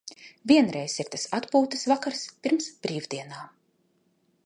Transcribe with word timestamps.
Vienreiz 0.51 0.95
ir 1.03 1.11
tas 1.17 1.27
atpūtas 1.39 1.85
vakars 1.93 2.25
pirms 2.47 2.73
brīvdienām. 2.87 3.57